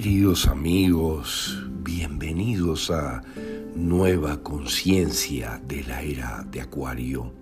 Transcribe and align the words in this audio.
Queridos 0.00 0.46
amigos, 0.46 1.60
bienvenidos 1.80 2.88
a 2.92 3.20
Nueva 3.74 4.44
Conciencia 4.44 5.60
de 5.66 5.82
la 5.82 6.02
Era 6.02 6.46
de 6.48 6.60
Acuario. 6.60 7.32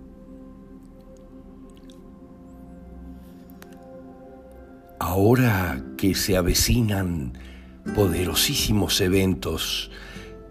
Ahora 4.97 5.85
que 5.99 6.15
se 6.15 6.35
avecinan 6.35 7.37
poderosísimos 7.93 9.01
eventos 9.01 9.91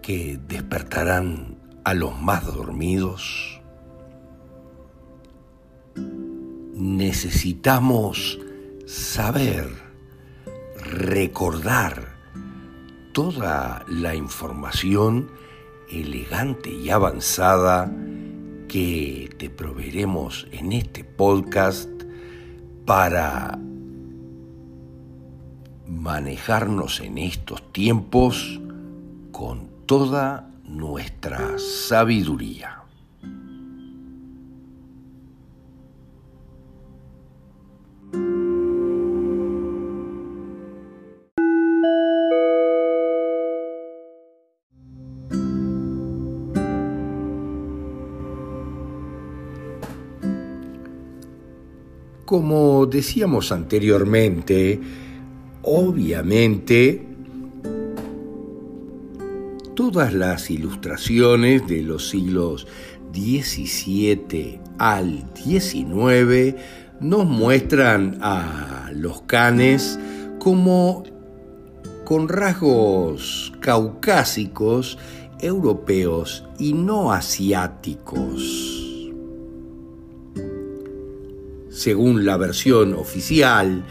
que 0.01 0.39
despertarán 0.47 1.57
a 1.83 1.93
los 1.93 2.17
más 2.21 2.45
dormidos, 2.45 3.59
necesitamos 6.73 8.39
saber 8.85 9.86
recordar 10.97 12.17
toda 13.13 13.85
la 13.87 14.15
información 14.15 15.29
elegante 15.89 16.71
y 16.71 16.89
avanzada 16.89 17.91
que 18.67 19.29
te 19.37 19.51
proveeremos 19.51 20.47
en 20.51 20.73
este 20.73 21.03
podcast 21.03 21.89
para 22.85 23.59
manejarnos 25.87 26.99
en 27.01 27.19
estos 27.19 27.71
tiempos 27.71 28.59
con 29.31 29.69
toda 29.85 30.49
nuestra 30.63 31.59
sabiduría. 31.59 32.86
Como 52.27 52.85
decíamos 52.87 53.53
anteriormente, 53.53 54.81
obviamente 55.61 57.07
todas 59.73 60.13
las 60.13 60.51
ilustraciones 60.51 61.65
de 61.69 61.83
los 61.83 62.09
siglos 62.09 62.67
XVII 63.13 64.59
al 64.77 65.23
XIX 65.35 66.55
nos 66.99 67.25
muestran 67.25 68.17
a 68.21 68.91
los 68.93 69.21
canes 69.21 69.97
como 70.37 71.05
con 72.03 72.27
rasgos 72.27 73.53
caucásicos, 73.61 74.97
europeos 75.39 76.43
y 76.59 76.73
no 76.73 77.13
asiáticos. 77.13 78.76
Según 81.77 82.25
la 82.25 82.37
versión 82.37 82.93
oficial 82.95 83.83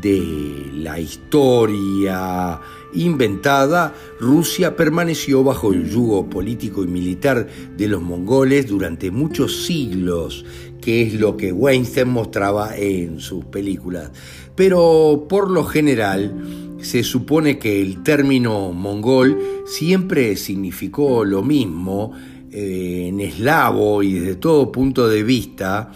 de 0.00 0.70
la 0.74 1.00
historia 1.00 2.60
inventada, 2.94 3.94
Rusia 4.20 4.76
permaneció 4.76 5.42
bajo 5.42 5.72
el 5.72 5.90
yugo 5.90 6.30
político 6.30 6.84
y 6.84 6.86
militar 6.86 7.48
de 7.76 7.88
los 7.88 8.00
mongoles 8.00 8.68
durante 8.68 9.10
muchos 9.10 9.64
siglos, 9.64 10.44
que 10.80 11.02
es 11.02 11.14
lo 11.14 11.36
que 11.36 11.52
Weinstein 11.52 12.08
mostraba 12.08 12.76
en 12.76 13.20
sus 13.20 13.44
películas. 13.46 14.12
Pero 14.54 15.26
por 15.28 15.50
lo 15.50 15.64
general 15.64 16.78
se 16.80 17.02
supone 17.02 17.58
que 17.58 17.82
el 17.82 18.02
término 18.02 18.72
mongol 18.72 19.38
siempre 19.66 20.36
significó 20.36 21.24
lo 21.24 21.42
mismo 21.42 22.12
eh, 22.52 23.06
en 23.08 23.20
eslavo 23.20 24.02
y 24.02 24.12
desde 24.12 24.34
todo 24.36 24.70
punto 24.70 25.08
de 25.08 25.22
vista, 25.22 25.92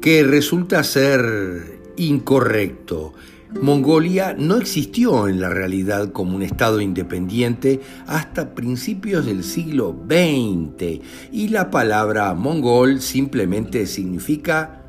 que 0.00 0.22
resulta 0.22 0.84
ser 0.84 1.80
incorrecto. 1.96 3.14
Mongolia 3.60 4.34
no 4.36 4.56
existió 4.56 5.28
en 5.28 5.40
la 5.40 5.48
realidad 5.48 6.12
como 6.12 6.36
un 6.36 6.42
Estado 6.42 6.80
independiente 6.80 7.80
hasta 8.06 8.54
principios 8.54 9.24
del 9.24 9.44
siglo 9.44 9.96
XX 10.08 11.00
y 11.32 11.48
la 11.48 11.70
palabra 11.70 12.34
mongol 12.34 13.00
simplemente 13.00 13.86
significa 13.86 14.82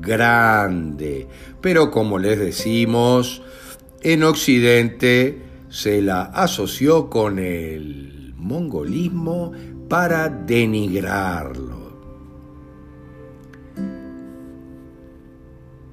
grande. 0.00 1.26
Pero 1.60 1.90
como 1.90 2.18
les 2.18 2.38
decimos, 2.38 3.42
en 4.00 4.22
Occidente 4.22 5.42
se 5.68 6.00
la 6.00 6.22
asoció 6.22 7.10
con 7.10 7.38
el 7.38 8.32
mongolismo 8.36 9.52
para 9.88 10.28
denigrarlo. 10.28 11.67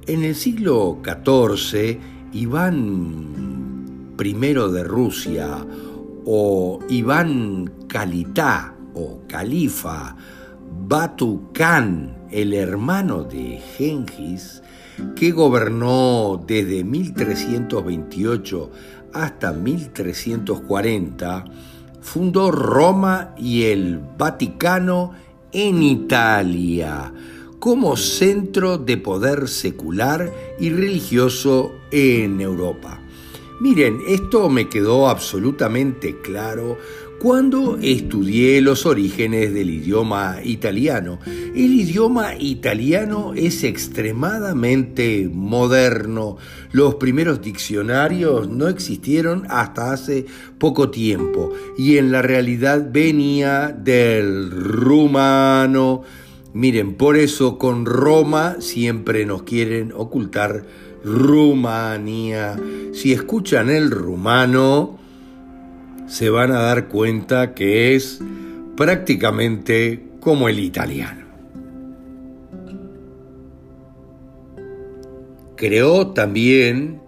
En 0.08 0.24
el 0.24 0.36
siglo 0.36 1.00
XIV, 1.04 2.00
Iván 2.32 4.14
I 4.24 4.34
de 4.34 4.84
Rusia 4.84 5.66
o 6.26 6.80
Iván 6.90 7.72
Kalitá 7.88 8.76
o 8.94 9.22
Califa 9.28 10.16
Batu 10.88 11.52
Khan, 11.54 12.28
el 12.30 12.54
hermano 12.54 13.24
de 13.24 13.60
Gengis, 13.76 14.62
que 15.16 15.32
gobernó 15.32 16.44
desde 16.46 16.84
1328 16.84 18.72
hasta 19.12 19.54
1340, 19.54 21.46
fundó 22.02 22.52
Roma 22.52 23.34
y 23.40 23.64
el 23.64 24.00
Vaticano 24.18 25.14
en 25.52 25.82
Italia, 25.82 27.12
como 27.66 27.98
centro 27.98 28.78
de 28.78 28.96
poder 28.96 29.48
secular 29.48 30.31
y 30.59 30.70
religioso 30.70 31.74
en 31.90 32.40
Europa. 32.40 33.02
Miren, 33.59 34.02
esto 34.08 34.50
me 34.50 34.70
quedó 34.70 35.09
absolutamente 35.09 36.22
claro 36.22 36.78
cuando 37.20 37.80
estudié 37.81 38.62
los 38.62 38.86
orígenes 38.86 39.52
del 39.52 39.72
idioma 39.72 40.42
italiano. 40.44 41.18
El 41.26 41.74
idioma 41.74 42.36
italiano 42.38 43.34
es 43.36 43.64
extremadamente 43.64 45.28
moderno. 45.34 46.38
Los 46.72 46.96
primeros 46.96 47.42
diccionarios 47.42 48.47
no 48.47 48.68
existieron 48.68 49.47
hasta 49.50 49.92
hace 49.92 50.28
poco 50.59 50.92
tiempo 50.92 51.52
y 51.80 51.97
en 51.97 52.12
la 52.12 52.22
realidad 52.22 52.90
venía 52.92 53.70
del 53.70 54.52
rumano, 54.52 56.03
Miren, 56.56 56.94
por 56.94 57.18
eso 57.18 57.58
con 57.58 57.86
Roma 57.86 58.56
siempre 58.62 59.26
nos 59.26 59.44
quieren 59.44 59.92
ocultar 59.94 60.64
Rumanía. 61.04 62.56
Si 62.94 63.12
escuchan 63.12 63.70
el 63.70 63.92
rumano, 63.92 64.98
se 66.08 66.30
van 66.30 66.54
a 66.54 66.62
dar 66.62 66.88
cuenta 66.88 67.54
que 67.54 67.94
es 67.94 68.22
prácticamente 68.78 70.02
como 70.22 70.48
el 70.48 70.60
italiano. 70.60 71.26
Creó 75.58 76.08
también 76.14 77.02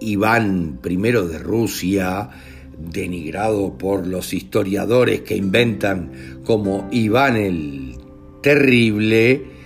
Iván 0.00 0.80
I 0.84 0.96
de 0.96 1.38
Rusia, 1.38 2.28
denigrado 2.76 3.78
por 3.78 4.06
los 4.06 4.34
historiadores 4.34 5.22
que 5.22 5.34
inventan 5.34 6.42
como 6.44 6.86
Iván 6.90 7.36
el 7.36 7.89
terrible 8.42 9.60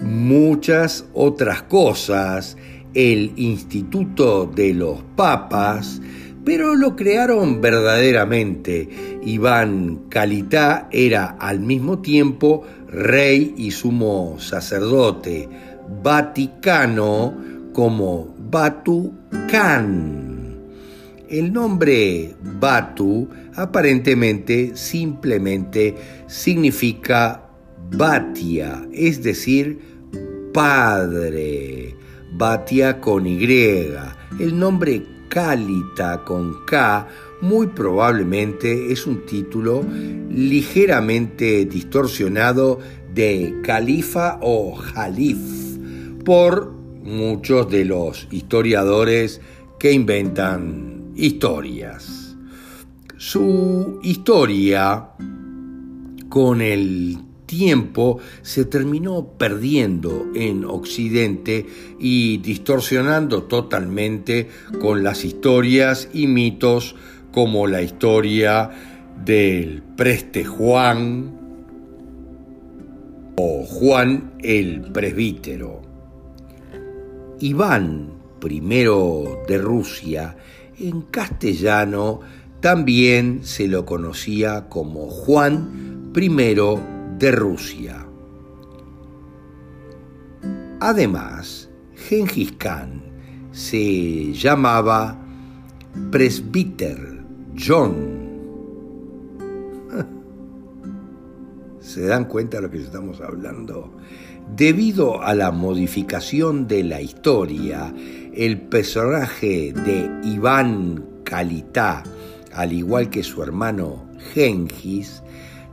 muchas 0.00 1.06
otras 1.12 1.62
cosas, 1.62 2.56
el 2.94 3.32
Instituto 3.36 4.46
de 4.46 4.74
los 4.74 5.02
Papas, 5.16 6.00
pero 6.44 6.74
lo 6.74 6.96
crearon 6.96 7.60
verdaderamente. 7.60 8.88
Iván 9.22 10.06
Calitá 10.08 10.88
era 10.90 11.36
al 11.38 11.60
mismo 11.60 11.98
tiempo 11.98 12.64
rey 12.88 13.54
y 13.56 13.70
sumo 13.70 14.36
sacerdote, 14.38 15.48
vaticano 16.02 17.34
como 17.72 18.34
Batu 18.38 19.12
Khan. 19.50 20.28
El 21.28 21.52
nombre 21.52 22.34
Batu 22.42 23.28
aparentemente 23.54 24.74
simplemente 24.74 25.94
significa 26.26 27.47
Batia, 27.90 28.86
es 28.92 29.22
decir, 29.22 29.78
padre. 30.52 31.96
Batia 32.32 33.00
con 33.00 33.26
Y. 33.26 33.44
El 34.38 34.58
nombre 34.58 35.02
Calita 35.28 36.24
con 36.24 36.64
K 36.66 37.06
muy 37.40 37.68
probablemente 37.68 38.92
es 38.92 39.06
un 39.06 39.24
título 39.24 39.84
ligeramente 40.30 41.64
distorsionado 41.64 42.78
de 43.14 43.60
califa 43.62 44.38
o 44.42 44.74
jalif 44.74 45.38
por 46.24 46.72
muchos 47.04 47.70
de 47.70 47.84
los 47.84 48.26
historiadores 48.30 49.40
que 49.78 49.92
inventan 49.92 51.12
historias. 51.14 52.36
Su 53.16 53.98
historia 54.02 55.10
con 56.28 56.60
el 56.60 57.27
tiempo 57.48 58.18
se 58.42 58.66
terminó 58.66 59.26
perdiendo 59.36 60.26
en 60.34 60.64
Occidente 60.64 61.66
y 61.98 62.36
distorsionando 62.38 63.44
totalmente 63.44 64.48
con 64.80 65.02
las 65.02 65.24
historias 65.24 66.10
y 66.12 66.28
mitos 66.28 66.94
como 67.32 67.66
la 67.66 67.82
historia 67.82 68.70
del 69.24 69.82
preste 69.96 70.44
Juan 70.44 71.36
o 73.36 73.64
Juan 73.64 74.34
el 74.40 74.82
presbítero. 74.92 75.80
Iván 77.40 78.10
I 78.44 78.60
de 78.60 79.58
Rusia, 79.58 80.36
en 80.78 81.02
castellano 81.02 82.20
también 82.60 83.40
se 83.42 83.68
lo 83.68 83.86
conocía 83.86 84.68
como 84.68 85.08
Juan 85.08 86.10
I 86.14 86.97
de 87.18 87.32
Rusia. 87.32 88.06
Además, 90.80 91.68
Gengis 91.94 92.52
Khan 92.52 93.02
se 93.50 94.32
llamaba 94.32 95.18
Presbíter 96.12 97.24
John. 97.58 98.18
¿Se 101.80 102.06
dan 102.06 102.26
cuenta 102.26 102.58
de 102.58 102.62
lo 102.62 102.70
que 102.70 102.78
estamos 102.78 103.20
hablando? 103.20 103.96
Debido 104.54 105.20
a 105.20 105.34
la 105.34 105.50
modificación 105.50 106.68
de 106.68 106.84
la 106.84 107.00
historia, 107.00 107.92
el 108.32 108.60
personaje 108.60 109.72
de 109.72 110.08
Iván 110.22 111.04
Kalitá, 111.24 112.04
al 112.52 112.72
igual 112.72 113.10
que 113.10 113.24
su 113.24 113.42
hermano 113.42 114.08
Gengis, 114.32 115.22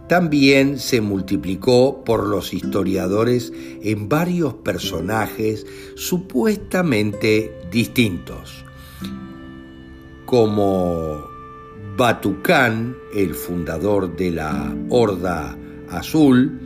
también 0.07 0.77
se 0.77 1.01
multiplicó 1.01 2.03
por 2.03 2.27
los 2.27 2.53
historiadores 2.53 3.51
en 3.81 4.07
varios 4.07 4.53
personajes 4.55 5.65
supuestamente 5.95 7.51
distintos, 7.71 8.63
como 10.25 11.23
Batucán, 11.97 12.95
el 13.13 13.33
fundador 13.33 14.15
de 14.15 14.31
la 14.31 14.75
Horda 14.89 15.57
Azul, 15.89 16.59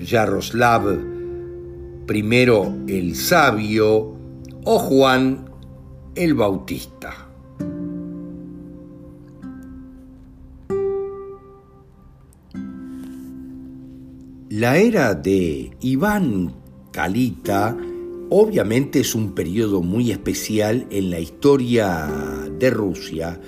Yaroslav 0.00 0.98
I 2.12 2.48
el 2.88 3.14
Sabio 3.14 4.16
o 4.64 4.78
Juan 4.78 5.50
el 6.14 6.34
Bautista. 6.34 7.29
La 14.60 14.76
era 14.76 15.14
de 15.14 15.70
Iván 15.80 16.52
Kalita 16.92 17.74
obviamente 18.28 19.00
es 19.00 19.14
un 19.14 19.34
periodo 19.34 19.80
muy 19.80 20.10
especial 20.10 20.86
en 20.90 21.08
la 21.08 21.18
historia 21.18 22.06
de 22.58 22.68
Rusia, 22.68 23.40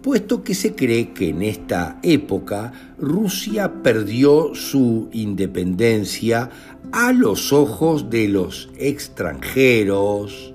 puesto 0.00 0.44
que 0.44 0.54
se 0.54 0.76
cree 0.76 1.12
que 1.12 1.30
en 1.30 1.42
esta 1.42 1.98
época 2.04 2.94
Rusia 2.98 3.82
perdió 3.82 4.54
su 4.54 5.08
independencia 5.10 6.50
a 6.92 7.12
los 7.12 7.52
ojos 7.52 8.08
de 8.08 8.28
los 8.28 8.70
extranjeros, 8.78 10.54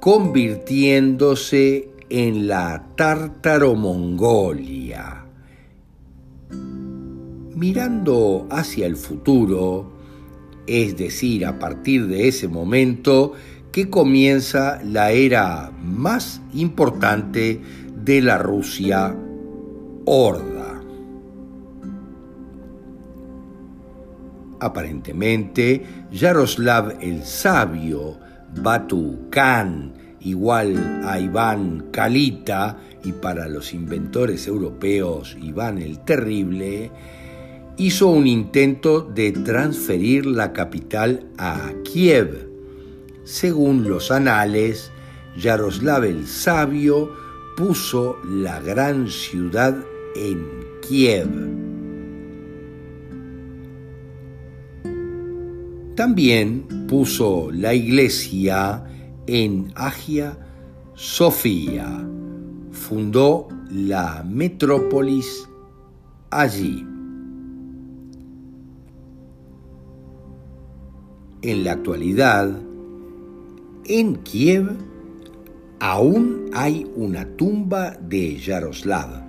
convirtiéndose 0.00 1.90
en 2.08 2.46
la 2.46 2.86
Tártaro-Mongolia 2.96 5.24
mirando 7.54 8.46
hacia 8.50 8.86
el 8.86 8.96
futuro, 8.96 9.92
es 10.66 10.96
decir, 10.96 11.46
a 11.46 11.58
partir 11.58 12.06
de 12.06 12.28
ese 12.28 12.48
momento 12.48 13.32
que 13.72 13.90
comienza 13.90 14.80
la 14.84 15.10
era 15.10 15.72
más 15.82 16.40
importante 16.52 17.60
de 18.04 18.22
la 18.22 18.38
Rusia 18.38 19.16
horda. 20.04 20.80
Aparentemente, 24.60 25.82
Yaroslav 26.12 26.96
el 27.00 27.24
Sabio, 27.24 28.18
Batu 28.62 29.28
Khan, 29.30 29.92
igual 30.20 31.02
a 31.04 31.18
Iván 31.18 31.86
Kalita, 31.90 32.78
y 33.04 33.12
para 33.12 33.48
los 33.48 33.74
inventores 33.74 34.46
europeos 34.46 35.36
Iván 35.42 35.78
el 35.78 35.98
Terrible, 35.98 36.90
hizo 37.76 38.08
un 38.08 38.26
intento 38.26 39.00
de 39.00 39.32
transferir 39.32 40.26
la 40.26 40.52
capital 40.52 41.26
a 41.38 41.72
Kiev. 41.84 42.48
Según 43.24 43.88
los 43.88 44.10
anales, 44.10 44.92
Yaroslav 45.36 46.04
el 46.04 46.26
Sabio 46.26 47.10
puso 47.56 48.18
la 48.24 48.60
gran 48.60 49.08
ciudad 49.08 49.76
en 50.14 50.46
Kiev. 50.86 51.28
También 55.96 56.86
puso 56.88 57.50
la 57.52 57.72
iglesia 57.72 58.84
en 59.26 59.72
Agia 59.76 60.36
Sofía. 60.94 62.04
Fundó 62.72 63.48
la 63.70 64.24
metrópolis 64.28 65.48
allí. 66.30 66.93
En 71.44 71.62
la 71.62 71.72
actualidad, 71.72 72.58
en 73.84 74.16
Kiev 74.16 74.70
aún 75.78 76.50
hay 76.54 76.86
una 76.96 77.26
tumba 77.36 77.98
de 78.00 78.38
Yaroslav. 78.38 79.22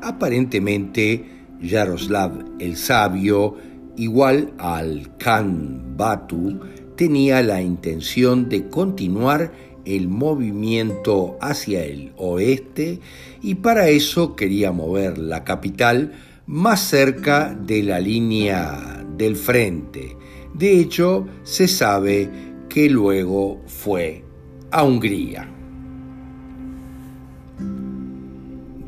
Aparentemente, 0.00 1.24
Yaroslav 1.60 2.44
el 2.60 2.76
Sabio, 2.76 3.56
igual 3.96 4.52
al 4.58 5.16
Khan 5.18 5.96
Batu, 5.96 6.60
tenía 6.94 7.42
la 7.42 7.60
intención 7.60 8.48
de 8.48 8.68
continuar 8.68 9.52
el 9.84 10.06
movimiento 10.08 11.36
hacia 11.40 11.84
el 11.84 12.12
oeste 12.16 13.00
y 13.42 13.56
para 13.56 13.88
eso 13.88 14.36
quería 14.36 14.70
mover 14.70 15.18
la 15.18 15.42
capital 15.42 16.12
más 16.46 16.80
cerca 16.80 17.58
de 17.60 17.82
la 17.82 17.98
línea 17.98 19.04
del 19.16 19.34
frente, 19.34 20.16
de 20.58 20.80
hecho, 20.80 21.26
se 21.42 21.68
sabe 21.68 22.30
que 22.70 22.88
luego 22.88 23.60
fue 23.66 24.24
a 24.70 24.84
Hungría. 24.84 25.48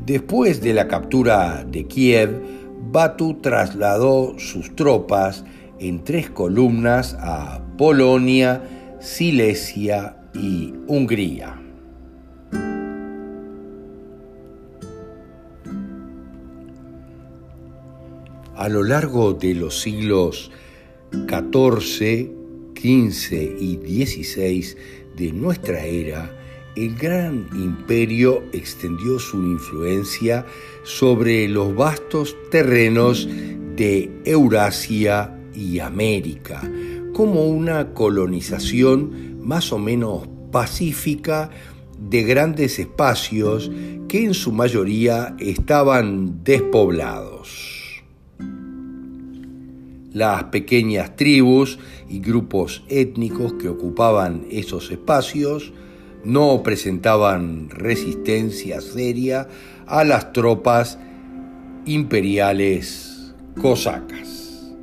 Después 0.03 0.61
de 0.61 0.73
la 0.73 0.87
captura 0.87 1.63
de 1.63 1.85
Kiev, 1.85 2.41
Batu 2.91 3.35
trasladó 3.41 4.39
sus 4.39 4.75
tropas 4.75 5.45
en 5.79 6.03
tres 6.03 6.31
columnas 6.31 7.15
a 7.19 7.61
Polonia, 7.77 8.97
Silesia 8.99 10.17
y 10.33 10.73
Hungría. 10.87 11.61
A 18.55 18.67
lo 18.67 18.83
largo 18.83 19.33
de 19.33 19.53
los 19.53 19.79
siglos 19.79 20.51
14, 21.27 22.31
15 22.75 23.55
y 23.59 23.77
16 23.77 24.77
de 25.15 25.31
nuestra 25.31 25.85
era, 25.85 26.35
el 26.75 26.95
gran 26.95 27.47
imperio 27.53 28.43
extendió 28.53 29.19
su 29.19 29.37
influencia 29.43 30.45
sobre 30.83 31.47
los 31.47 31.75
vastos 31.75 32.37
terrenos 32.51 33.27
de 33.75 34.11
Eurasia 34.23 35.37
y 35.53 35.79
América, 35.79 36.61
como 37.13 37.47
una 37.47 37.93
colonización 37.93 39.39
más 39.41 39.73
o 39.73 39.79
menos 39.79 40.27
pacífica 40.51 41.49
de 41.97 42.23
grandes 42.23 42.79
espacios 42.79 43.71
que 44.07 44.23
en 44.23 44.33
su 44.33 44.51
mayoría 44.51 45.35
estaban 45.39 46.43
despoblados. 46.43 47.68
Las 50.19 50.43
pequeñas 50.43 51.15
tribus 51.15 51.79
y 52.09 52.19
grupos 52.19 52.83
étnicos 52.89 53.53
que 53.53 53.69
ocupaban 53.69 54.47
esos 54.51 54.91
espacios 54.91 55.71
no 56.25 56.61
presentaban 56.61 57.69
resistencia 57.69 58.81
seria 58.81 59.47
a 59.87 60.03
las 60.03 60.33
tropas 60.33 60.99
imperiales 61.85 63.33
cosacas. 63.61 64.73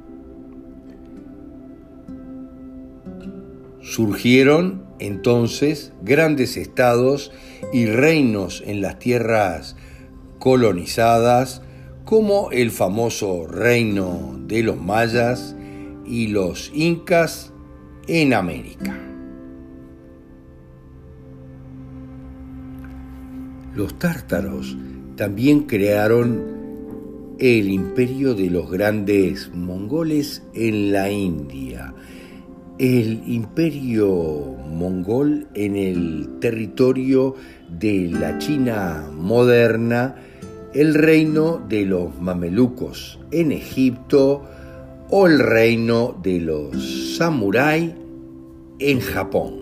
Surgieron 3.83 4.87
entonces 4.99 5.93
grandes 6.01 6.57
estados 6.57 7.31
y 7.75 7.85
reinos 7.85 8.63
en 8.67 8.81
las 8.81 8.99
tierras 8.99 9.77
colonizadas, 10.39 11.61
como 12.07 12.53
el 12.53 12.71
famoso 12.71 13.49
reino 13.49 14.39
de 14.47 14.63
los 14.63 14.81
mayas 14.81 15.57
y 16.07 16.29
los 16.29 16.71
incas 16.73 17.53
en 18.07 18.33
América. 18.33 18.97
Los 23.75 23.99
tártaros 23.99 24.77
también 25.17 25.65
crearon 25.65 27.35
el 27.41 27.71
imperio 27.71 28.35
de 28.35 28.51
los 28.51 28.71
grandes 28.71 29.51
mongoles 29.53 30.45
en 30.55 30.93
la 30.93 31.11
India, 31.11 31.93
el 32.79 33.21
imperio 33.27 34.55
mongol 34.71 35.49
en 35.55 35.75
el 35.75 36.39
territorio 36.41 37.35
de 37.69 38.09
la 38.13 38.39
China 38.39 39.11
moderna, 39.13 40.15
el 40.77 40.93
reino 40.93 41.59
de 41.71 41.87
los 41.87 42.21
mamelucos 42.21 43.19
en 43.31 43.51
Egipto 43.51 44.45
o 45.09 45.27
el 45.27 45.39
reino 45.39 46.15
de 46.23 46.39
los 46.39 47.17
samuráis 47.17 47.93
en 48.79 49.01
Japón. 49.01 49.55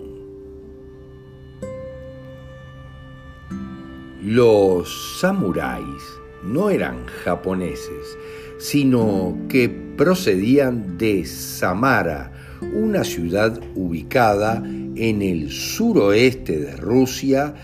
Los 4.21 5.21
samuráis 5.21 6.03
no 6.43 6.69
eran 6.69 7.05
japoneses, 7.23 8.17
sino 8.59 9.37
que 9.47 9.69
procedían 9.69 10.97
de 10.97 11.23
Samara, 11.23 12.33
una 12.73 13.05
ciudad 13.05 13.57
ubicada 13.73 14.61
en 14.65 15.21
el 15.21 15.49
suroeste 15.49 16.59
de 16.59 16.75
Rusia 16.75 17.55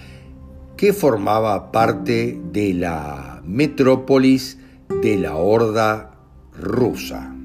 que 0.78 0.94
formaba 0.94 1.70
parte 1.74 2.40
de 2.54 2.74
la 2.74 3.31
metrópolis 3.46 4.58
de 5.02 5.18
la 5.18 5.36
Horda 5.36 6.12
rusa. 6.54 7.36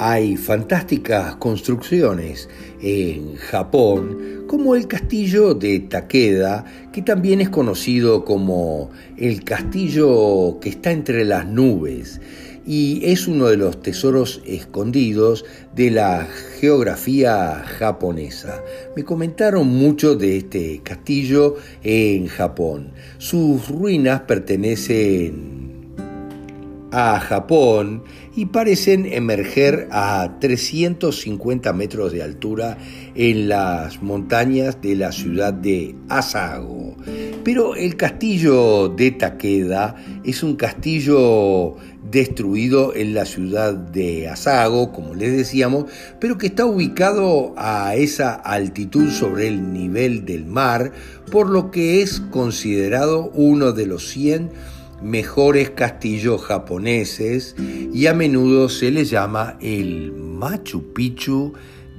Hay 0.00 0.36
fantásticas 0.36 1.34
construcciones 1.36 2.48
en 2.80 3.34
Japón, 3.34 4.44
como 4.46 4.76
el 4.76 4.86
castillo 4.86 5.54
de 5.54 5.80
Takeda, 5.80 6.64
que 6.92 7.02
también 7.02 7.40
es 7.40 7.48
conocido 7.48 8.24
como 8.24 8.90
el 9.16 9.42
castillo 9.42 10.60
que 10.60 10.68
está 10.68 10.92
entre 10.92 11.24
las 11.24 11.46
nubes, 11.48 12.20
y 12.68 13.00
es 13.02 13.26
uno 13.26 13.46
de 13.46 13.56
los 13.56 13.80
tesoros 13.82 14.42
escondidos 14.44 15.46
de 15.74 15.90
la 15.90 16.28
geografía 16.60 17.64
japonesa. 17.64 18.62
Me 18.94 19.04
comentaron 19.04 19.68
mucho 19.68 20.16
de 20.16 20.36
este 20.36 20.82
castillo 20.84 21.56
en 21.82 22.26
Japón. 22.26 22.92
Sus 23.16 23.68
ruinas 23.68 24.20
pertenecen 24.20 25.68
a 26.90 27.20
Japón 27.20 28.02
y 28.34 28.46
parecen 28.46 29.06
emerger 29.06 29.88
a 29.90 30.38
350 30.40 31.72
metros 31.72 32.12
de 32.12 32.22
altura 32.22 32.78
en 33.14 33.48
las 33.48 34.02
montañas 34.02 34.80
de 34.80 34.94
la 34.94 35.12
ciudad 35.12 35.52
de 35.52 35.94
Asago. 36.08 36.96
Pero 37.44 37.74
el 37.74 37.96
castillo 37.96 38.88
de 38.88 39.10
Takeda 39.12 39.96
es 40.24 40.42
un 40.42 40.56
castillo 40.56 41.76
destruido 42.10 42.94
en 42.94 43.14
la 43.14 43.26
ciudad 43.26 43.74
de 43.74 44.28
Asago, 44.28 44.92
como 44.92 45.14
les 45.14 45.36
decíamos, 45.36 45.86
pero 46.20 46.38
que 46.38 46.46
está 46.46 46.64
ubicado 46.64 47.54
a 47.56 47.94
esa 47.96 48.34
altitud 48.34 49.10
sobre 49.10 49.48
el 49.48 49.72
nivel 49.72 50.24
del 50.24 50.46
mar, 50.46 50.92
por 51.30 51.48
lo 51.48 51.70
que 51.70 52.02
es 52.02 52.20
considerado 52.30 53.30
uno 53.34 53.72
de 53.72 53.86
los 53.86 54.08
100 54.08 54.50
mejores 55.02 55.70
castillos 55.70 56.42
japoneses 56.42 57.54
y 57.92 58.06
a 58.06 58.14
menudo 58.14 58.68
se 58.68 58.90
le 58.90 59.04
llama 59.04 59.56
el 59.60 60.12
Machu 60.12 60.92
Picchu 60.92 61.52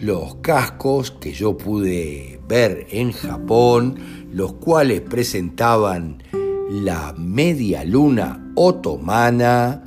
Los 0.00 0.36
cascos 0.36 1.10
que 1.10 1.32
yo 1.32 1.56
pude 1.56 2.40
ver 2.48 2.86
en 2.90 3.12
Japón 3.12 3.96
los 4.32 4.54
cuales 4.54 5.00
presentaban 5.00 6.22
la 6.70 7.14
media 7.16 7.84
luna 7.84 8.52
otomana, 8.54 9.84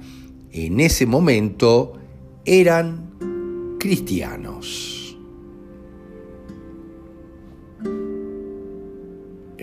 en 0.52 0.80
ese 0.80 1.06
momento 1.06 1.94
eran 2.44 3.78
cristianos. 3.80 5.01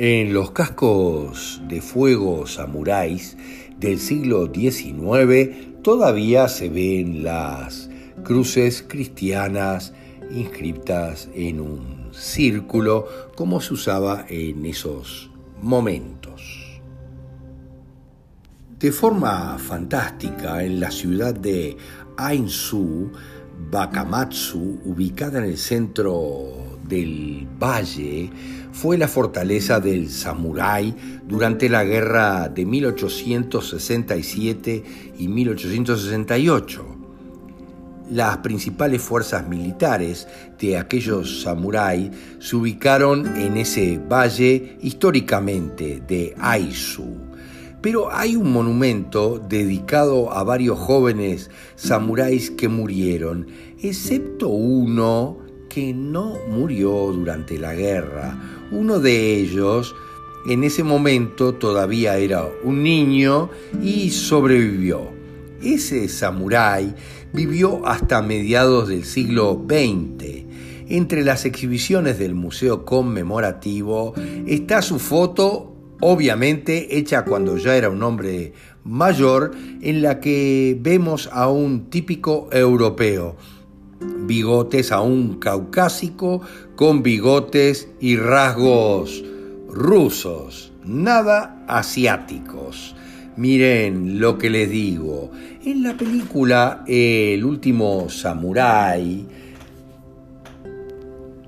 En 0.01 0.33
los 0.33 0.53
cascos 0.53 1.61
de 1.67 1.81
fuego 1.81 2.47
samuráis 2.47 3.37
del 3.81 3.99
siglo 3.99 4.47
XIX 4.47 5.83
todavía 5.83 6.47
se 6.47 6.69
ven 6.69 7.25
las 7.25 7.91
cruces 8.23 8.85
cristianas 8.87 9.93
inscritas 10.31 11.29
en 11.35 11.59
un 11.61 12.11
círculo 12.13 13.09
como 13.35 13.61
se 13.61 13.75
usaba 13.75 14.25
en 14.29 14.65
esos 14.67 15.33
momentos. 15.61 16.81
De 18.79 18.93
forma 18.93 19.59
fantástica, 19.59 20.63
en 20.63 20.79
la 20.79 20.93
ciudad 20.93 21.35
de 21.35 21.77
Ainsu, 22.17 23.11
Bakamatsu, 23.69 24.79
ubicada 24.85 25.41
en 25.41 25.47
el 25.47 25.59
centro 25.59 26.68
del 26.89 27.47
valle, 27.63 28.31
fue 28.73 28.99
la 28.99 29.09
fortaleza 29.09 29.81
del 29.81 30.09
samurái 30.09 30.95
durante 31.27 31.69
la 31.69 31.85
guerra 31.85 32.49
de 32.49 32.65
1867 32.65 34.85
y 35.19 35.29
1868 35.29 36.99
las 38.11 38.39
principales 38.39 39.03
fuerzas 39.03 39.49
militares 39.49 40.29
de 40.59 40.79
aquellos 40.79 41.43
samuráis 41.43 42.11
se 42.39 42.57
ubicaron 42.57 43.37
en 43.37 43.57
ese 43.57 43.99
valle 43.99 44.79
históricamente 44.81 46.03
de 46.07 46.35
Aizu. 46.39 47.17
Pero 47.81 48.11
hay 48.11 48.35
un 48.35 48.53
monumento 48.53 49.39
dedicado 49.39 50.33
a 50.33 50.43
varios 50.43 50.79
jóvenes 50.79 51.51
samuráis 51.77 52.51
que 52.51 52.69
murieron, 52.69 53.47
excepto 53.81 54.49
uno 54.49 55.39
no 55.95 56.37
murió 56.49 56.91
durante 57.13 57.59
la 57.59 57.75
guerra. 57.75 58.39
Uno 58.71 59.01
de 59.01 59.37
ellos 59.37 59.95
en 60.47 60.65
ese 60.65 60.83
momento 60.83 61.55
todavía 61.55 62.17
era 62.17 62.49
un 62.65 62.83
niño 62.83 63.51
y 63.83 64.11
sobrevivió. 64.11 65.11
Ese 65.63 66.09
samurái 66.09 66.95
vivió 67.33 67.87
hasta 67.87 68.23
mediados 68.23 68.89
del 68.89 69.05
siglo 69.05 69.65
XX. 69.69 70.45
Entre 70.89 71.23
las 71.23 71.45
exhibiciones 71.45 72.19
del 72.19 72.35
Museo 72.35 72.85
Conmemorativo 72.85 74.15
está 74.47 74.81
su 74.81 74.99
foto, 74.99 75.75
obviamente 76.01 76.97
hecha 76.97 77.25
cuando 77.25 77.59
ya 77.59 77.77
era 77.77 77.91
un 77.91 78.03
hombre 78.03 78.55
mayor, 78.85 79.51
en 79.83 80.01
la 80.01 80.21
que 80.21 80.79
vemos 80.81 81.29
a 81.33 81.49
un 81.49 81.91
típico 81.91 82.49
europeo, 82.53 83.37
bigotes 84.29 84.93
a 84.93 85.01
un 85.01 85.41
caucásico 85.41 86.43
con 86.77 87.03
bigotes 87.03 87.89
y 87.99 88.17
rasgos 88.17 89.25
rusos, 89.69 90.71
nada 90.85 91.65
asiáticos. 91.67 92.95
Miren 93.37 94.21
lo 94.21 94.39
que 94.39 94.51
les 94.51 94.71
digo. 94.71 95.31
En 95.65 95.83
la 95.83 95.97
película 95.97 96.85
El 96.87 97.45
último 97.45 98.09
samurái, 98.09 99.27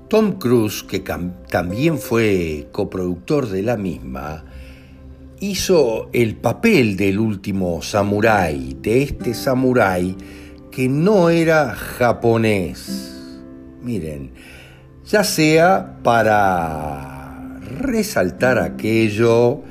Tom 0.09 0.33
Cruise, 0.33 0.83
que 0.83 1.03
también 1.49 1.97
fue 1.97 2.67
coproductor 2.71 3.47
de 3.47 3.63
la 3.63 3.77
misma, 3.77 4.43
hizo 5.39 6.09
el 6.13 6.35
papel 6.35 6.97
del 6.97 7.19
último 7.19 7.81
samurái, 7.81 8.77
de 8.81 9.03
este 9.03 9.33
samurái 9.33 10.15
que 10.71 10.87
no 10.87 11.29
era 11.29 11.75
japonés. 11.75 13.13
Miren, 13.81 14.31
ya 15.05 15.23
sea 15.23 15.97
para 16.01 17.59
resaltar 17.79 18.57
aquello, 18.57 19.61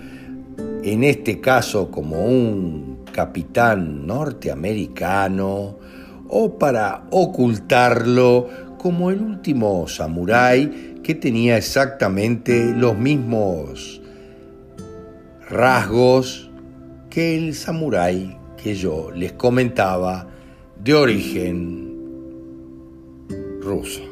en 0.83 1.04
este 1.04 1.40
caso 1.40 1.90
como 1.90 2.25
un 2.25 3.04
capitán 3.12 4.07
norteamericano, 4.07 5.78
o 6.28 6.59
para 6.59 7.04
ocultarlo 7.11 8.49
como 8.78 9.11
el 9.11 9.21
último 9.21 9.88
samurái 9.88 11.00
que 11.02 11.14
tenía 11.14 11.57
exactamente 11.57 12.73
los 12.76 12.97
mismos 12.97 14.00
rasgos 15.49 16.50
que 17.09 17.37
el 17.37 17.54
samurái 17.54 18.38
que 18.62 18.75
yo 18.75 19.11
les 19.11 19.33
comentaba 19.33 20.30
de 20.83 20.95
origen 20.95 21.59
ruso. 23.61 24.10